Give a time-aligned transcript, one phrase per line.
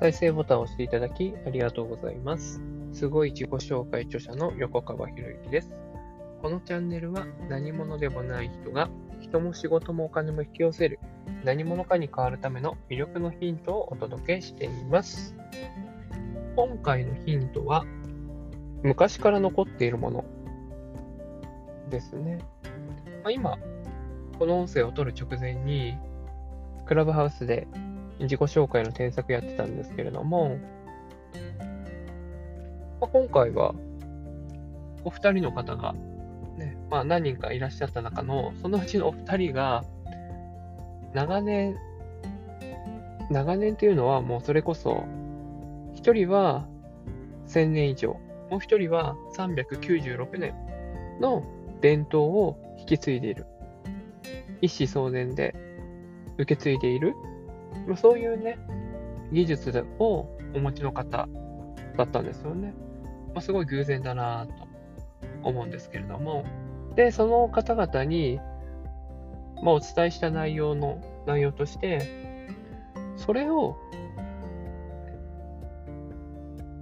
[0.00, 2.60] 再生ボタンを押していただきありがとうございます。
[2.92, 5.72] すごい自己紹介著者の横川博之です。
[6.40, 8.88] このチャンネルは何者でもない人が
[9.20, 11.00] 人も仕事もお金も引き寄せる
[11.42, 15.34] 何者かに変わるための魅力のヒントをお届けしています。
[16.54, 17.84] 今回のヒントは
[18.84, 20.24] 昔から残っているもの
[21.90, 22.38] ですね。
[23.24, 23.58] まあ、今、
[24.38, 25.98] この音声を取る直前に
[26.86, 27.66] クラブハウスで
[28.20, 30.58] 自己紹介の添削やってたんですけれども、
[33.00, 33.74] まあ、今回は、
[35.04, 35.94] お二人の方が、
[36.56, 39.84] ね、まあ何人かいらっしゃった中の、そのうちのお二人が、
[41.14, 41.76] 長年、
[43.30, 45.04] 長年っていうのはもうそれこそ、
[45.94, 46.66] 一人は
[47.46, 48.18] 1000年以上、
[48.50, 50.54] もう一人は396年
[51.20, 51.44] の
[51.80, 53.46] 伝統を引き継いでいる。
[54.60, 55.54] 一子相伝で
[56.36, 57.14] 受け継いでいる
[57.86, 58.58] まあ、そういうね、
[59.32, 61.28] 技術をお持ちの方
[61.96, 62.74] だったんですよね。
[63.34, 64.52] まあ、すごい偶然だなと
[65.42, 66.44] 思うんですけれども。
[66.96, 68.40] で、その方々に、
[69.62, 72.36] まあ、お伝えした内容の内容として、
[73.16, 73.76] それを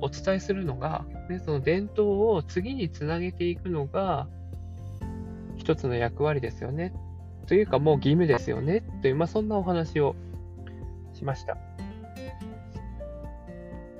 [0.00, 4.28] お伝えするのが、ね、その伝統を次につなげていくのが
[5.56, 6.92] 一つの役割ですよね。
[7.46, 8.82] というかもう義務ですよね。
[9.02, 10.14] という、まあ、そんなお話を
[11.18, 11.58] しました。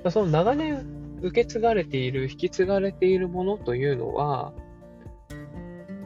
[0.09, 0.85] その長年
[1.21, 4.53] 受け継がれている、引き継がれているものというのは、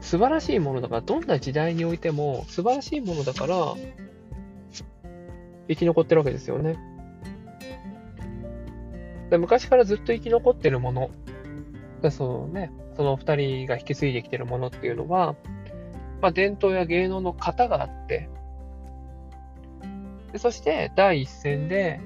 [0.01, 3.75] 素晴らしいものだから、どんな時代においても素晴らしいものだから、
[5.67, 6.77] 生き残ってるわけですよね。
[9.29, 11.09] で昔からずっと生き残ってるもの、
[12.11, 15.35] そのね、その二人が引き継いできてるものっていうのは、
[16.21, 18.29] まあ、伝統や芸能の型があって、
[20.33, 22.01] でそして第一線で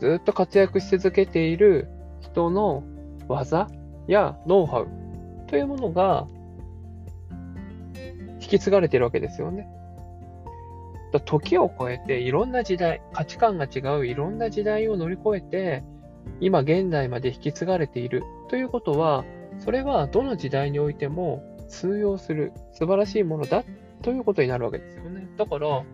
[0.00, 1.88] ずっと活躍し続けている
[2.20, 2.82] 人の
[3.28, 3.68] 技
[4.08, 4.88] やノウハウ
[5.46, 6.26] というものが
[8.40, 9.68] 引き継がれているわけですよね。
[11.12, 15.84] だ時を超えていろんな時代、価値観が違ういろんな時代を乗り越えて、
[16.40, 19.24] 今現代まで引き継がれているということは、
[19.58, 23.64] それはどの時代においても通用する素晴らしいものだ
[24.02, 25.28] ということになるわけですよね。
[25.36, 25.84] だから、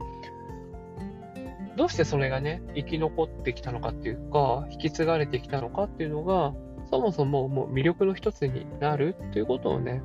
[1.81, 6.53] どうしてそれがね、生き残ってきたのかっていうか、引き継がれてきたのかっていうのが、
[6.91, 10.03] そもそももう魅力の一つになるっていうことをね、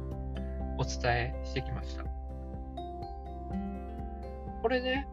[0.78, 2.06] お伝えしてきました。
[4.62, 5.06] これね、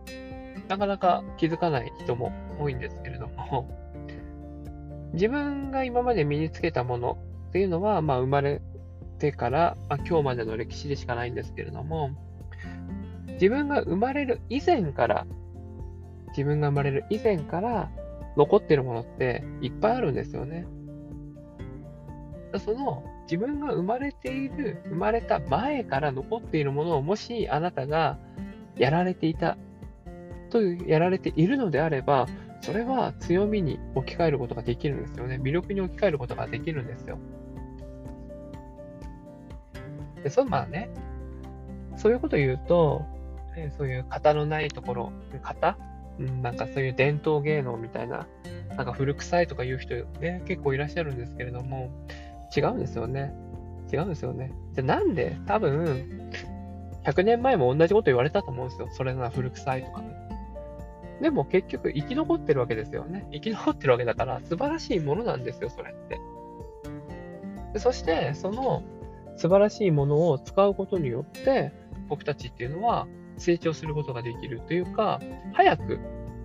[0.68, 2.30] なかなか気づかない人も
[2.60, 3.68] 多いんですけれども、
[5.14, 7.18] 自分が今まで身につけたもの
[7.48, 8.62] っていうのは、まあ生まれ
[9.18, 12.10] てから、まあ、今日までの歴史でしかないんですけれども、
[13.32, 15.26] 自分が生まれる以前から
[16.32, 17.91] 自分が生まれる以前から
[18.37, 20.66] 残ってるものっていっぱいあるんですよね。
[22.59, 28.19] その自分が生まれている、生まれた前から残っているものをもしあなたが
[28.76, 29.56] やられていた
[30.50, 32.26] という、やられているのであれば、
[32.60, 35.41] それは強みに置き換えることができるんですよね。
[35.42, 37.19] 魅力に置き換えることができるんですよ。
[40.22, 40.91] で、そのまあね、
[41.97, 43.04] そういうことを言うと、
[43.76, 45.76] そういう型のないところ、型
[46.18, 48.26] うん、なんかそういう伝統芸能みたいな、
[48.76, 51.90] なんか古臭いとか言う人ね、結構いらっしゃるんですけれども、
[52.56, 53.34] 違うんですよね。
[53.92, 54.52] 違うんですよね。
[54.74, 56.30] じゃなんで多分、
[57.04, 58.88] 100年前も同じこと言われたと思うんですよ。
[58.92, 60.22] それなら古臭いとかね。
[61.20, 63.26] でも結局生き残ってるわけですよね。
[63.32, 66.20] 生き残ってるわけだから素晴らしいものなんですよ、それって。
[67.74, 68.82] でそして、その
[69.36, 71.72] 素晴らしいものを使うことによって、
[72.08, 73.06] 僕たちっていうのは
[73.38, 75.20] 成長することができるというか、
[75.53, 75.98] 早く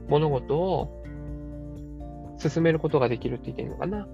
[0.07, 1.03] 物事を
[2.37, 4.07] 進めることができるって言っていいのかな。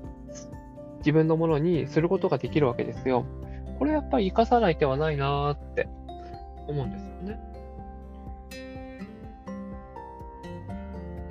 [0.99, 3.25] 自分のものにすることができるわけですよ。
[3.77, 5.87] これやっぱり活かさない手はないなーって
[6.67, 7.53] 思うんですよね。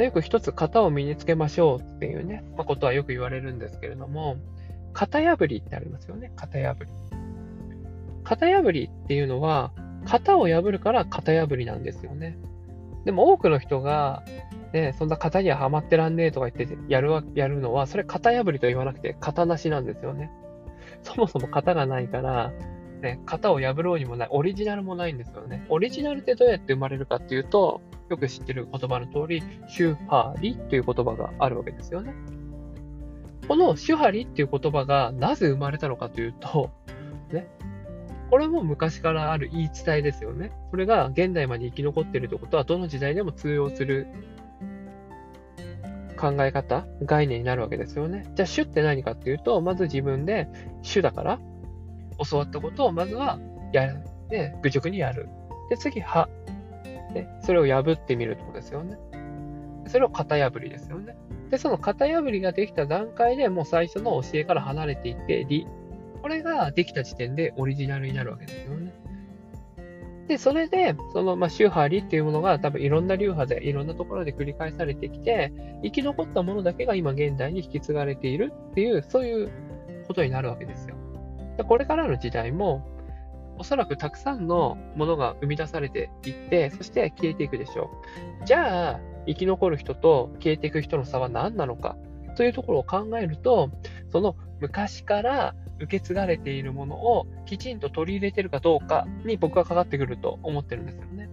[0.05, 4.37] よく一つ型を身につけましょうっていうね、まあ、ことはよく言われるんですけれども、
[4.93, 6.91] 型破りってありますよね、型破り。
[8.25, 9.73] 型破りっていうのは、
[10.05, 12.39] 型を破るから型破りなんですよね。
[13.05, 14.23] でも多くの人が、
[14.73, 20.31] ね、そんな型にはハマってらんねえとか言ってやるわやるのは、それ型破りと言わなくて型なしなんですよね。
[21.03, 22.53] そもそも型がないから、
[23.03, 25.67] ね、型を破ろうにもない、オリジナルもないんですよね。
[25.69, 32.15] オリジナルってどうやって生まれるかっていうと、よく知ってる言葉の通り、シュハリという言葉があるわけですよね。
[33.49, 36.71] このシュハリっていう言葉がなぜ生まれたのかというと、
[38.33, 40.53] これも昔からある言い伝えですよね。
[40.71, 44.07] これが現代まで生き残ってるということは、どの時代でも通用する
[46.17, 48.25] 考え方、概念になるわけですよね。
[48.35, 50.49] じゃあ、主って何かっていうと、まず自分で
[50.81, 51.41] 主だから、
[52.27, 53.39] 教わったことをまずは
[53.71, 53.99] やる。
[54.31, 55.29] で、愚直にやる。
[55.69, 56.27] で、次、は。
[57.13, 58.97] で、それを破ってみるってことですよね。
[59.89, 61.19] それを型破りですよね。
[61.51, 65.67] で、その型破りができた段階でもう最初の教えから離れていって、理。
[66.23, 68.93] これができた時点でオリジナルになるわけですよね。
[70.29, 75.53] で、それで、その、まあ、宗派理っていうものが多分いろんな流派でいろんなところで繰り返されてきて、
[75.83, 79.51] 生き残ったものだけが今現代に引き継がれているっていう、そういう
[80.07, 80.97] ことになるわけですよ。
[81.57, 82.87] でこれからの時代も、
[83.59, 87.91] おそらくたくさんのものが生み出されていって、そして消えていくでしょ
[88.43, 88.47] う。
[88.47, 91.97] じゃあ、生き残る人と消えていく人の差は何なのか
[92.35, 93.71] というところを考えると、
[94.11, 101.29] その昔から受け継がれているものをきちんと取り入れてるかどうかに僕はかかってくると思ってるんですよね。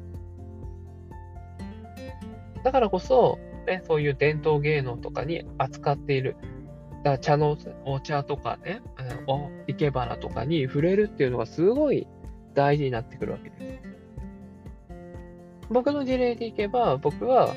[2.64, 3.38] だからこそ、
[3.68, 6.36] ね、そういう伝統芸能とかに扱っている、
[7.04, 8.82] だ茶のお茶とかね、
[9.28, 12.08] お生け花とかに触れるっていうのがすごい
[12.56, 13.90] 大事になってくるわけです。
[15.70, 17.54] 僕の事例でいけば、僕は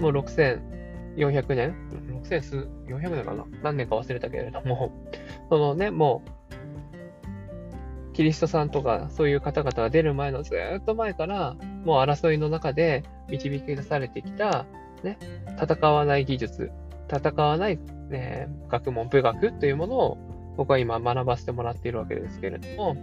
[0.00, 1.74] もう6400年
[2.22, 3.44] ?6000 数、400年かな？
[3.62, 4.92] 何年か忘れたけれども、
[5.50, 11.54] そのね、もう、キリストさんとかそういう方々が出る前のずっと前から、
[11.84, 14.66] もう争いの中で導き出されてきた、
[15.02, 15.18] ね、
[15.60, 16.70] 戦わない技術、
[17.10, 17.78] 戦わない、
[18.10, 20.18] ね、学問、武学というものを
[20.56, 22.96] 僕は今学ばせてもらっているわけですけれども、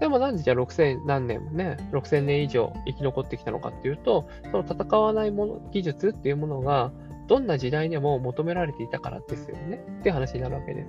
[0.00, 6.90] でもなんでじゃあ6000何年もね、6000年以上生き残ってきたのかっていうと、その戦わないもの、技術っていうものが、
[7.30, 9.80] どんな時代にも求められていたからですよね。
[10.00, 10.84] っていう話になるわけで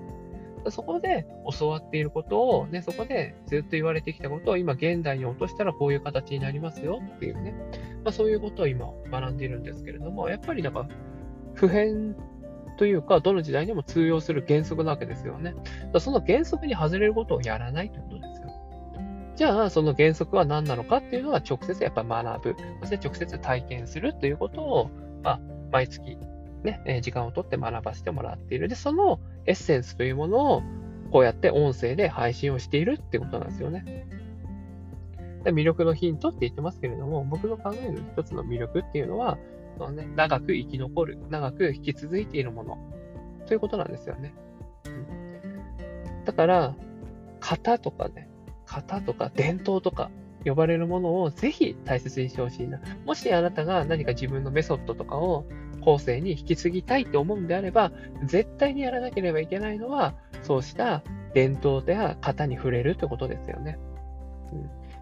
[0.65, 0.75] す。
[0.75, 1.27] そこで
[1.59, 7.53] 教わっていることを、ね、そこでずっと言われてきたことを今現代に落としたらこういう形になりますよっていうね。
[8.03, 10.87] まあ、そういうことを今学んでいるんですけれども、やっぱりなんか
[11.53, 12.15] 普遍
[12.75, 15.53] というか、どの時代にも通用する原則なわけですよね。
[15.99, 18.41] その原則に外れることをやらないということです。
[19.35, 22.55] じゃあ、その原則は何なのかっていうのは直接やっぱ学ぶ。
[22.79, 24.89] そして直接体験するということを、
[25.21, 25.39] まあ、
[25.71, 26.17] 毎月
[26.63, 28.67] ね、え時間をとって学ばせてもらっている。
[28.67, 30.63] で、そのエッセンスというものを、
[31.11, 34.07] こうやって音声で配信をしているってことなんですよね。
[35.43, 39.37] で魅力のヒントって言ってますけれども、僕の考える一つの魅力っていうのは、
[39.77, 42.77] そのね、長く生き残る、長く引き続いているもの
[43.47, 44.33] ということなんですよね。
[44.85, 46.75] うん、だから、
[47.39, 48.29] 型とかね、
[48.67, 50.11] 型とか伝統とか
[50.45, 52.79] 呼ばれるものをぜひ大切にしてほしいな。
[53.05, 55.45] もしあなたが何か自分のメソッドとかを
[55.81, 57.91] 後世に引き継ぎたいと思うんであれば、
[58.25, 60.13] 絶対にやらなければいけないのは、
[60.43, 63.77] そうした伝統や型に触れるってことですよね。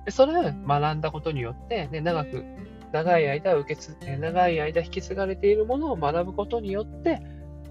[0.05, 2.43] うん、それを学んだことによって、ね、長く、
[2.91, 7.21] 長い間受け継、長い間引き継がれているものを学ぶことによって、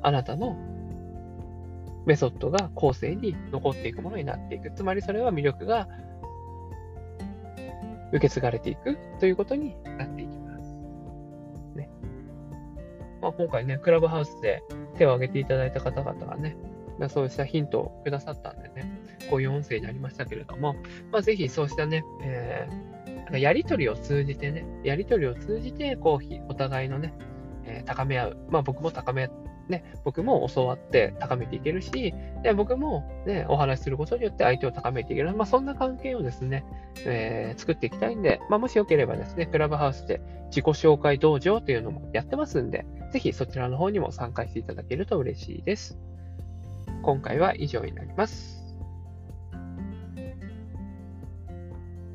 [0.02, 0.56] あなたの
[2.06, 4.70] メソッドが後世に残っていくものになっていく。
[4.70, 5.88] つまりそれは魅力が
[8.12, 10.37] 受け継がれていくということになっていきます。
[13.28, 14.62] まあ、今回ね、クラブハウスで
[14.96, 16.56] 手を挙げていただいた方々がね、
[17.08, 18.90] そうしたヒントをくださったんでね、
[19.28, 20.74] こういう音声になりましたけれども、
[21.12, 27.12] まあ、ぜひそうしたね、えー、やりとりを通じてね、やりとりを通じて、こう、お互いのね、
[27.64, 28.36] えー、高め合う。
[28.48, 29.28] まあ僕も高め
[29.68, 35.36] ね、僕も教わって高めていけるし、で僕も、ね、お話しすることによって相手を高めていける。
[35.36, 36.64] まあ、そんな関係をですね、
[37.04, 45.98] えー、作っていきたいんで、まあ、もしよければですね、クラブハウスで自己紹介道場というのもやってますんで、ぜひそちらの方にも参加していただけると嬉しいです。
[47.02, 48.58] 今回は以上になります。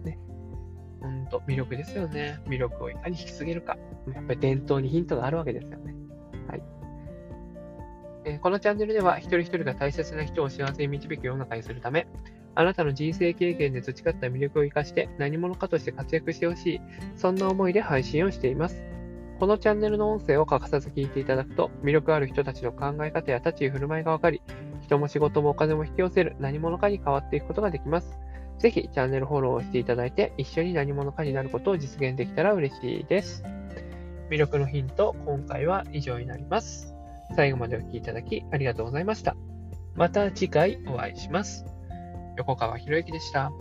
[0.03, 0.19] ね。
[1.01, 2.39] ほんと、魅力ですよね。
[2.45, 3.77] 魅力をいかに引き継げるか。
[4.13, 5.95] やっぱり伝統にヒントがあるわけですよね。
[6.47, 6.63] はい。
[8.25, 12.07] えこのチャンネルでは一人一人が大切な人を幸せに導く世の中にするため、
[12.55, 16.81] あなたの人生経験で培った魅力を生かして何者かとして活躍してほしい、
[17.15, 18.83] そんな思いで配信をしています。
[19.43, 24.41] このチャンネルの音声を欠かさず聞いていただくと、魅力ある人たちの考え方や立ち居振る舞いがわかり、
[24.81, 28.17] 人も仕事もお金も引き寄せる何者かに変わっていくことができます。
[28.57, 33.43] ぜひチャンネルフォローをしていただいて、一緒に何者かになることを実現できたら嬉しいです。
[34.29, 36.95] 魅力のヒント、今回は以上になります。
[37.35, 39.35] 最後までお聴きいただきありがとうございました。
[39.95, 41.65] また次回お会いします。
[42.38, 43.51] 横川博之でした。